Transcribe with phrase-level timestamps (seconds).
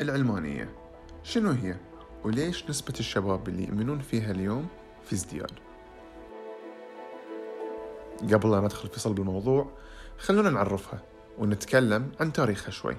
[0.00, 0.68] العلمانية
[1.22, 1.76] شنو هي؟
[2.24, 4.66] وليش نسبة الشباب اللي يؤمنون فيها اليوم
[5.04, 5.50] في ازدياد؟
[8.32, 9.70] قبل لا ندخل في صلب الموضوع
[10.18, 11.02] خلونا نعرفها
[11.38, 12.96] ونتكلم عن تاريخها شوي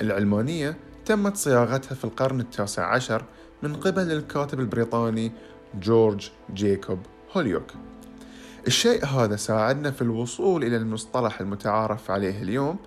[0.00, 3.24] العلمانية تمت صياغتها في القرن التاسع عشر
[3.62, 5.32] من قبل الكاتب البريطاني
[5.74, 6.98] جورج جيكوب
[7.32, 7.72] هوليوك
[8.66, 12.78] الشيء هذا ساعدنا في الوصول إلى المصطلح المتعارف عليه اليوم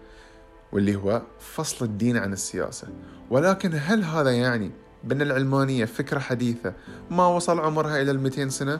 [0.71, 2.87] واللي هو فصل الدين عن السياسة.
[3.29, 4.71] ولكن هل هذا يعني
[5.03, 6.73] بأن العلمانية فكرة حديثة
[7.11, 8.79] ما وصل عمرها إلى المئتين سنة؟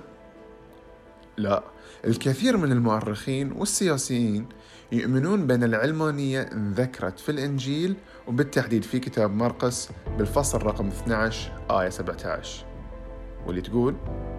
[1.37, 1.63] لا.
[2.05, 4.45] الكثير من المؤرخين والسياسيين
[4.91, 7.95] يؤمنون بأن العلمانية انذكرت في الإنجيل
[8.27, 12.65] وبالتحديد في كتاب مرقس بالفصل رقم 12 آية 17
[13.45, 13.95] واللي تقول؟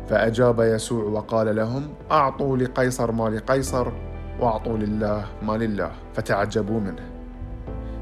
[0.09, 3.93] فأجاب يسوع وقال لهم أعطوا لقيصر ما لقيصر
[4.41, 5.93] وأعطوا لله ما لله.
[6.15, 7.10] فتعجبوا منه.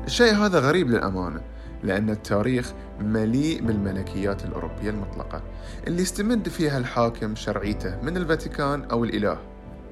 [0.09, 1.41] الشيء هذا غريب للأمانة
[1.83, 5.43] لأن التاريخ مليء بالملكيات الأوروبية المطلقة
[5.87, 9.39] اللي استمد فيها الحاكم شرعيته من الفاتيكان أو الإله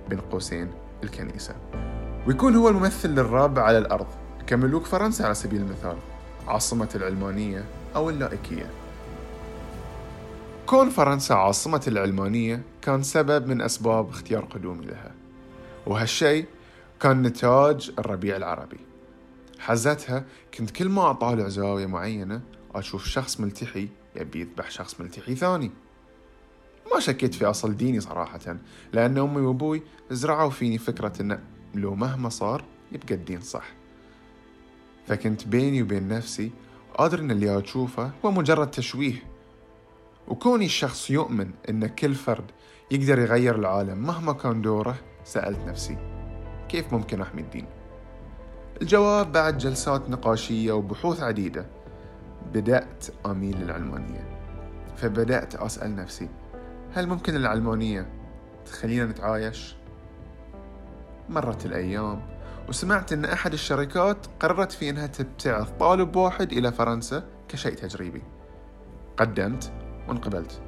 [0.08, 0.70] بين قوسين
[1.04, 1.54] الكنيسة.
[2.26, 4.06] ويكون هو الممثل للراب على الأرض
[4.46, 5.96] كملوك فرنسا على سبيل المثال
[6.46, 7.64] عاصمة العلمانية
[7.96, 8.66] أو اللائكية
[10.66, 15.10] كون فرنسا عاصمة العلمانية كان سبب من أسباب اختيار قدومي لها
[15.86, 16.46] وهالشيء
[17.00, 18.95] كان نتاج الربيع العربي.
[19.58, 22.40] حزتها كنت كل ما أطالع زاوية معينة
[22.74, 25.70] أشوف شخص ملتحي يبي يذبح شخص ملتحي ثاني.
[26.94, 28.56] ما شكيت في أصل ديني صراحة
[28.92, 31.40] لأن أمي وأبوي زرعوا فيني فكرة أن
[31.74, 33.64] لو مهما صار يبقى الدين صح.
[35.06, 36.50] فكنت بيني وبين نفسي
[36.96, 39.22] أدري أن اللي أشوفه هو مجرد تشويه.
[40.28, 42.44] وكوني الشخص يؤمن أن كل فرد
[42.90, 45.98] يقدر يغير العالم مهما كان دوره سألت نفسي
[46.68, 47.66] كيف ممكن أحمي الدين؟
[48.82, 51.66] الجواب بعد جلسات نقاشية وبحوث عديدة.
[52.54, 54.24] بدأت أميل للعلمانية
[54.96, 56.28] فبدأت أسأل نفسي
[56.94, 58.08] هل ممكن العلمانية
[58.66, 59.76] تخلينا نتعايش؟
[61.28, 62.22] مرت الأيام
[62.68, 68.22] وسمعت أن أحد الشركات قررت في أنها تبتعث طالب واحد إلى فرنسا كشيء تجريبي.
[69.16, 69.72] قدمت
[70.08, 70.60] وانقبلت.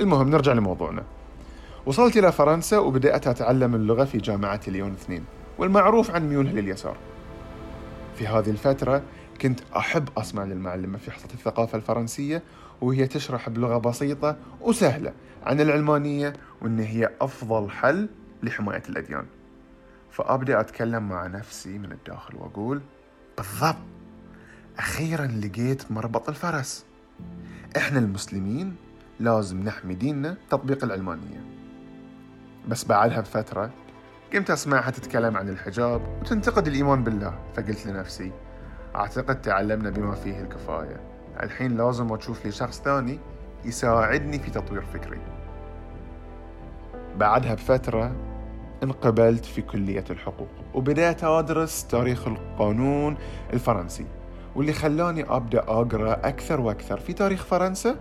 [0.00, 1.02] المهم نرجع لموضوعنا.
[1.86, 5.24] وصلت إلى فرنسا وبدأت أتعلم اللغة في جامعة ليون اثنين
[5.58, 6.96] والمعروف عن ميولها لليسار.
[8.14, 9.02] في هذه الفترة
[9.40, 12.42] كنت أحب أسمع للمعلمة في حصة الثقافة الفرنسية
[12.80, 16.32] وهي تشرح بلغة بسيطة وسهلة عن العلمانية
[16.62, 18.08] وأن هي أفضل حل
[18.42, 19.26] لحماية الأديان.
[20.10, 22.80] فأبدأ أتكلم مع نفسي من الداخل وأقول
[23.36, 23.76] بالضبط.
[24.78, 26.84] أخيرا لقيت مربط الفرس.
[27.76, 28.76] إحنا المسلمين
[29.20, 31.44] لازم نحمي ديننا تطبيق العلمانية.
[32.68, 33.70] بس بعدها بفترة
[34.34, 38.32] قمت أسمعها تتكلم عن الحجاب وتنتقد الإيمان بالله فقلت لنفسي
[38.96, 41.00] أعتقد تعلمنا بما فيه الكفاية.
[41.42, 43.18] الحين لازم أشوف لي شخص ثاني
[43.64, 45.20] يساعدني في تطوير فكري.
[47.16, 48.12] بعدها بفترة
[48.82, 53.16] انقبلت في كلية الحقوق وبدأت أدرس تاريخ القانون
[53.52, 54.06] الفرنسي
[54.56, 57.96] واللي خلاني أبدأ أقرأ أكثر وأكثر في تاريخ فرنسا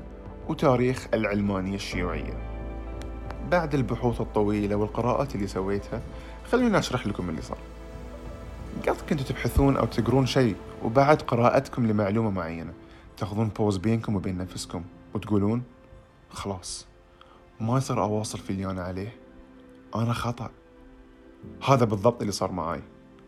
[0.50, 2.53] وتاريخ العلمانية الشيوعية.
[3.54, 6.02] بعد البحوث الطويلة والقراءات اللي سويتها
[6.52, 7.58] خلوني أشرح لكم اللي صار.
[8.88, 12.74] قد كنتوا تبحثون أو تقرون شيء وبعد قراءتكم لمعلومة معينة
[13.18, 15.64] تأخذون بوز بينكم وبين نفسكم وتقولون
[16.30, 16.86] خلاص
[17.60, 19.16] ما يصير أواصل في اللي أنا عليه
[19.96, 20.50] أنا خطأ.
[21.68, 22.82] هذا بالضبط اللي صار معاي.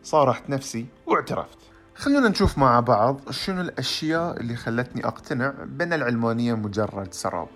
[0.03, 1.57] صارحت نفسي واعترفت.
[1.95, 7.47] خلونا نشوف مع بعض شنو الأشياء اللي خلتني أقتنع بأن العلمانية مجرد سراب.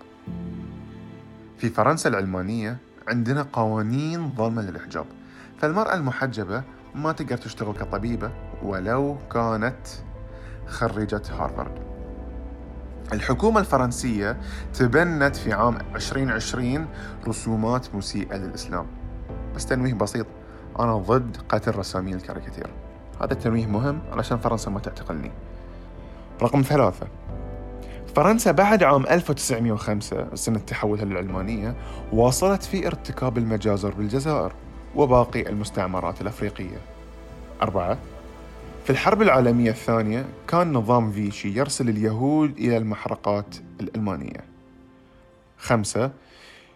[1.60, 2.76] في فرنسا العلمانية
[3.08, 5.04] عندنا قوانين ظلمة للحجاب
[5.58, 6.62] فالمرأة المحجبة
[6.94, 8.30] ما تقدر تشتغل كطبيبة
[8.62, 9.86] ولو كانت
[10.66, 11.72] خريجة هارفارد.
[13.12, 14.40] الحكومة الفرنسية
[14.74, 16.86] تبنت في عام 2020
[17.28, 18.86] رسومات مسيئة للإسلام.
[19.54, 20.26] بس تنويه بسيط.
[20.78, 22.70] أنا ضد قتل رسامين الكاريكاتير.
[23.20, 25.32] هذا التنويه مهم علشان فرنسا ما تعتقلني.
[26.42, 27.06] رقم ثلاثة.
[28.16, 31.74] فرنسا بعد عام 1905 سنة تحولها للعلمانية
[32.12, 34.52] واصلت في ارتكاب المجازر بالجزائر
[34.94, 36.80] وباقي المستعمرات الأفريقية.
[37.62, 37.98] أربعة
[38.84, 44.44] في الحرب العالمية الثانية كان نظام فيشي يرسل اليهود إلى المحرقات الألمانية.
[45.58, 46.10] خمسة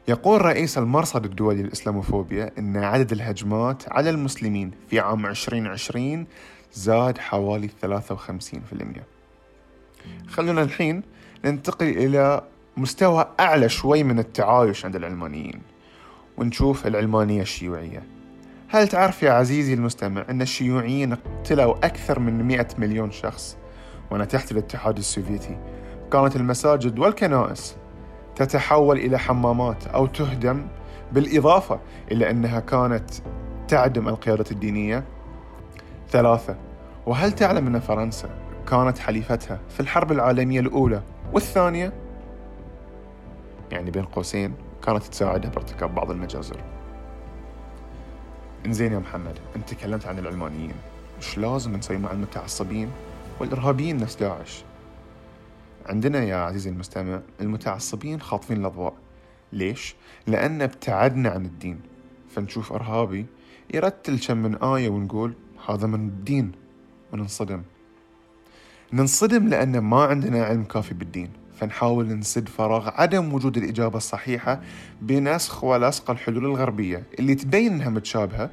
[0.08, 6.26] يقول رئيس المرصد الدولي للإسلاموفوبيا أن عدد الهجمات على المسلمين في عام 2020
[6.72, 7.84] زاد حوالي 53%
[10.28, 11.02] خلونا الحين
[11.44, 12.42] ننتقل إلى
[12.76, 15.62] مستوى أعلى شوي من التعايش عند العلمانيين
[16.38, 18.02] ونشوف العلمانية الشيوعية.
[18.68, 23.56] هل تعرف يا عزيزي المستمع أن الشيوعيين اقتلوا أكثر من 100 مليون شخص
[24.10, 25.58] وأنا تحت الاتحاد السوفيتي؟
[26.12, 27.76] كانت المساجد والكنائس
[28.36, 30.66] تتحول إلى حمامات أو تهدم
[31.12, 31.80] بالإضافة
[32.12, 33.10] إلى أنها كانت
[33.68, 35.04] تعدم القيادة الدينية.
[36.10, 36.56] ثلاثة
[37.06, 38.28] وهل تعلم أن فرنسا
[38.70, 41.02] كانت حليفتها في الحرب العالمية الأولى؟
[41.34, 41.92] والثانية
[43.70, 46.60] يعني بين قوسين كانت تساعدها بارتكاب بعض المجازر.
[48.66, 50.74] إنزين يا محمد أنت تكلمت عن العلمانيين.
[51.18, 52.90] مش لازم نسوي مع المتعصبين
[53.40, 54.64] والإرهابيين نفس داعش.
[55.86, 58.94] عندنا يا عزيزي المستمع المتعصبين خاطفين الأضواء.
[59.52, 59.96] ليش؟
[60.26, 61.80] لأن ابتعدنا عن الدين.
[62.30, 63.26] فنشوف إرهابي
[63.74, 65.34] يرتل كم من آية ونقول
[65.68, 66.52] هذا من الدين.
[67.12, 67.62] وننصدم.
[68.92, 71.30] ننصدم لأن ما عندنا علم كافي بالدين.
[71.60, 74.60] فنحاول نسد فراغ عدم وجود الإجابة الصحيحة
[75.02, 78.50] بنسخ ولصق الحلول الغربية اللي تبين إنها متشابهة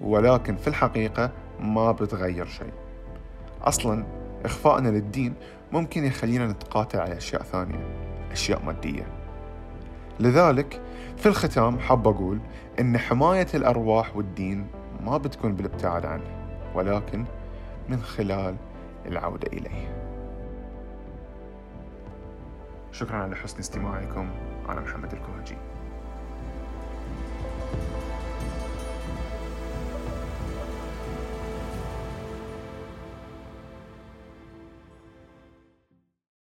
[0.00, 1.30] ولكن في الحقيقة
[1.60, 2.72] ما بتغير شيء.
[3.62, 4.04] أصلا
[4.44, 5.34] إخفائنا للدين
[5.72, 7.86] ممكن يخلينا نتقاتل على أشياء ثانية
[8.32, 9.06] أشياء مادية.
[10.20, 10.80] لذلك
[11.16, 12.38] في الختام حاب أقول
[12.80, 14.66] إن حماية الأرواح والدين
[15.04, 16.24] ما بتكون بالابتعاد عنه
[16.74, 17.24] ولكن
[17.88, 18.56] من خلال
[19.08, 20.06] العودة إليه.
[22.92, 24.30] شكرا على حسن استماعكم.
[24.68, 25.56] أنا محمد الكوهجي.